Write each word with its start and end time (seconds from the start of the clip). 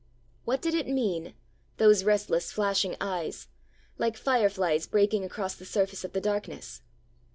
What 0.45 0.63
did 0.63 0.73
it 0.73 0.87
mean 0.87 1.35
those 1.77 2.03
restless 2.03 2.51
flashing 2.51 2.95
eyes, 2.99 3.49
like 3.99 4.17
fireflies 4.17 4.87
breaking 4.87 5.23
across 5.23 5.53
the 5.53 5.63
surface 5.63 6.03
of 6.03 6.13
the 6.13 6.19
darkness? 6.19 6.81